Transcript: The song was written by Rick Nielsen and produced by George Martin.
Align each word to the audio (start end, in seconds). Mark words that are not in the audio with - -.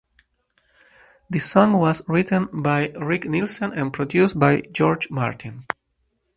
The 1.29 1.37
song 1.37 1.73
was 1.73 2.01
written 2.07 2.47
by 2.63 2.89
Rick 2.99 3.25
Nielsen 3.25 3.71
and 3.71 3.93
produced 3.93 4.39
by 4.39 4.61
George 4.71 5.11
Martin. 5.11 5.67